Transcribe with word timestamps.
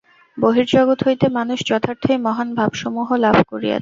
বহির্জগৎ 0.37 0.99
হইতে 1.07 1.25
মানুষ 1.37 1.59
যথার্থই 1.69 2.17
মহান 2.25 2.49
ভাবসমূহ 2.57 3.07
লাভ 3.23 3.37
করিয়াছে। 3.49 3.69